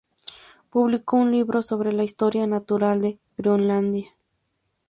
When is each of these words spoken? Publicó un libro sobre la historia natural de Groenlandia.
Publicó 0.71 1.17
un 1.17 1.31
libro 1.31 1.61
sobre 1.61 1.93
la 1.93 2.03
historia 2.03 2.47
natural 2.47 3.03
de 3.03 3.19
Groenlandia. 3.37 4.09